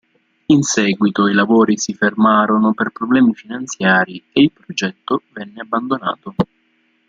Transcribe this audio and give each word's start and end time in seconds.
In 0.47 0.63
seguito 0.63 1.27
i 1.27 1.33
lavori 1.35 1.77
si 1.77 1.93
fermarono 1.93 2.73
per 2.73 2.89
problemi 2.89 3.35
finanziari 3.35 4.17
e 4.33 4.41
il 4.41 4.51
progetto 4.51 5.21
venne 5.31 5.61
abbandonato. 5.61 6.33